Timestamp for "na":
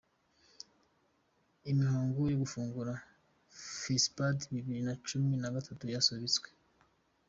4.87-4.95, 5.41-5.49